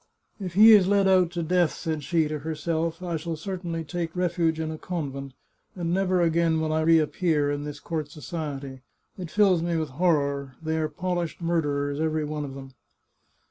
"If 0.43 0.55
he 0.55 0.71
is 0.71 0.87
led 0.87 1.07
out 1.07 1.29
to 1.33 1.43
death," 1.43 1.73
said 1.73 2.01
she 2.01 2.27
to 2.27 2.39
herself," 2.39 3.03
I 3.03 3.17
shall 3.17 3.35
certainly 3.35 3.83
take 3.83 4.15
refuge 4.15 4.59
in 4.59 4.71
a 4.71 4.79
convent, 4.79 5.33
and 5.75 5.93
never 5.93 6.21
again 6.23 6.59
will 6.59 6.73
I 6.73 6.81
reappear 6.81 7.51
in 7.51 7.65
this 7.65 7.79
court 7.79 8.09
society. 8.09 8.81
It 9.19 9.29
fills 9.29 9.61
me 9.61 9.77
with 9.77 9.89
horror; 9.89 10.55
they 10.59 10.77
are 10.79 10.89
polished 10.89 11.39
murderers, 11.39 11.99
every 11.99 12.25
one 12.25 12.45
of 12.45 12.55
them 12.55 12.73